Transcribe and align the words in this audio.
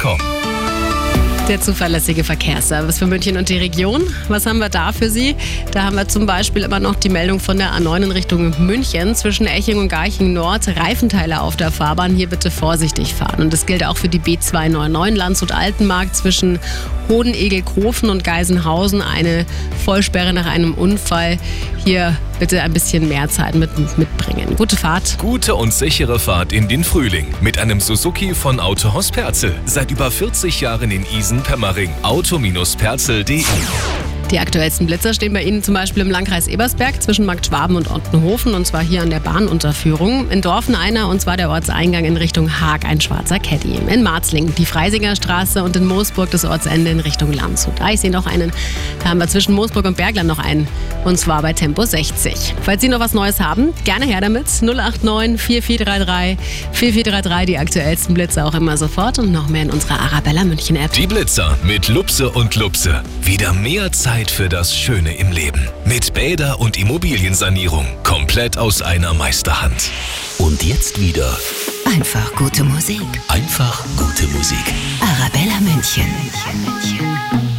arabella-münchen.com. 0.00 0.18
Der 1.48 1.60
zuverlässige 1.60 2.22
Verkehrsservice 2.22 2.98
für 2.98 3.06
München 3.06 3.36
und 3.36 3.48
die 3.48 3.56
Region. 3.56 4.02
Was 4.28 4.46
haben 4.46 4.58
wir 4.58 4.68
da 4.68 4.92
für 4.92 5.10
Sie? 5.10 5.34
Da 5.72 5.82
haben 5.82 5.96
wir 5.96 6.06
zum 6.06 6.24
Beispiel 6.24 6.62
immer 6.62 6.78
noch 6.78 6.94
die 6.94 7.08
Meldung 7.08 7.40
von 7.40 7.58
der 7.58 7.72
A9 7.72 8.04
in 8.04 8.10
Richtung 8.12 8.54
München 8.64 9.16
zwischen 9.16 9.48
Eching 9.48 9.78
und 9.78 9.88
Garching 9.88 10.32
Nord. 10.32 10.68
Reifenteile 10.68 11.40
auf 11.40 11.56
der 11.56 11.72
Fahrbahn. 11.72 12.14
Hier 12.14 12.28
bitte 12.28 12.52
vorsichtig 12.52 13.14
fahren. 13.14 13.42
Und 13.42 13.52
das 13.52 13.66
gilt 13.66 13.84
auch 13.84 13.96
für 13.96 14.08
die 14.08 14.20
B299 14.20 15.16
Landshut-Altenmarkt 15.16 16.14
zwischen 16.14 16.60
Hodenegel-Krofen 17.08 18.10
und 18.10 18.22
Geisenhausen. 18.22 19.02
Eine 19.02 19.44
Vollsperre 19.84 20.32
nach 20.32 20.46
einem 20.46 20.74
Unfall. 20.74 21.36
Hier 21.84 22.16
bitte 22.40 22.62
ein 22.62 22.72
bisschen 22.72 23.08
mehr 23.08 23.28
Zeit 23.28 23.54
mit, 23.54 23.70
mitbringen. 23.98 24.56
Gute 24.56 24.76
Fahrt. 24.76 25.18
Gute 25.18 25.54
und 25.54 25.72
sichere 25.72 26.18
Fahrt 26.18 26.52
in 26.52 26.66
den 26.66 26.82
Frühling 26.82 27.28
mit 27.40 27.58
einem 27.58 27.80
Suzuki 27.80 28.34
von 28.34 28.58
Autohaus 28.58 29.12
Perzel. 29.12 29.54
Seit 29.66 29.92
über 29.92 30.10
40 30.10 30.60
Jahren 30.60 30.90
in 30.90 31.04
Isen-Pemmering. 31.04 31.92
Auto-perzel.de 32.02 33.44
Die 34.30 34.38
aktuellsten 34.38 34.86
Blitzer 34.86 35.12
stehen 35.12 35.32
bei 35.32 35.42
Ihnen 35.42 35.60
zum 35.60 35.74
Beispiel 35.74 36.02
im 36.02 36.10
Landkreis 36.10 36.46
Ebersberg 36.46 37.02
zwischen 37.02 37.26
Markt 37.26 37.46
Schwaben 37.46 37.74
und 37.74 37.90
Ottenhofen 37.90 38.54
und 38.54 38.64
zwar 38.64 38.80
hier 38.80 39.02
an 39.02 39.10
der 39.10 39.18
Bahnunterführung. 39.18 40.30
In 40.30 40.40
Dorfen 40.40 40.76
einer 40.76 41.08
und 41.08 41.20
zwar 41.20 41.36
der 41.36 41.50
Ortseingang 41.50 42.04
in 42.04 42.16
Richtung 42.16 42.60
Haag, 42.60 42.84
ein 42.84 43.00
schwarzer 43.00 43.40
Caddy. 43.40 43.80
In 43.88 44.04
Marzling 44.04 44.54
die 44.54 44.66
Freisinger 44.66 45.16
Straße 45.16 45.64
und 45.64 45.74
in 45.74 45.84
Moosburg 45.84 46.30
das 46.30 46.44
Ortsende 46.44 46.92
in 46.92 47.00
Richtung 47.00 47.32
Landshut. 47.32 47.80
Ah, 47.80 47.90
ich 47.90 47.98
sehe 47.98 48.12
noch 48.12 48.26
einen, 48.26 48.52
da 49.02 49.08
haben 49.08 49.18
wir 49.18 49.26
zwischen 49.26 49.52
Moosburg 49.52 49.84
und 49.84 49.96
Bergland 49.96 50.28
noch 50.28 50.38
einen 50.38 50.68
und 51.04 51.18
zwar 51.18 51.42
bei 51.42 51.52
Tempo 51.52 51.84
60. 51.84 52.54
Falls 52.62 52.82
Sie 52.82 52.88
noch 52.88 53.00
was 53.00 53.14
Neues 53.14 53.40
haben, 53.40 53.74
gerne 53.84 54.06
her 54.06 54.20
damit. 54.20 54.46
089 54.62 55.40
4433 55.40 56.38
4433, 56.72 57.46
die 57.46 57.58
aktuellsten 57.58 58.14
Blitzer 58.14 58.46
auch 58.46 58.54
immer 58.54 58.76
sofort 58.76 59.18
und 59.18 59.32
noch 59.32 59.48
mehr 59.48 59.62
in 59.62 59.70
unserer 59.70 59.98
Arabella 59.98 60.44
München 60.44 60.76
App. 60.76 60.92
Die 60.92 61.08
Blitzer 61.08 61.58
mit 61.64 61.88
Lupse 61.88 62.30
und 62.30 62.54
Lupse. 62.54 63.02
Wieder 63.22 63.52
mehr 63.52 63.90
Zeit 63.90 64.19
für 64.28 64.48
das 64.48 64.76
Schöne 64.76 65.14
im 65.14 65.30
Leben. 65.30 65.68
Mit 65.84 66.12
Bäder- 66.14 66.58
und 66.58 66.76
Immobiliensanierung. 66.76 67.86
Komplett 68.02 68.58
aus 68.58 68.82
einer 68.82 69.14
Meisterhand. 69.14 69.88
Und 70.38 70.64
jetzt 70.64 71.00
wieder 71.00 71.38
Einfach 71.86 72.34
gute 72.34 72.64
Musik. 72.64 73.00
einfach 73.28 73.84
gute 73.96 74.26
Musik. 74.28 74.58
Arabella 75.00 75.60
München. 75.60 76.08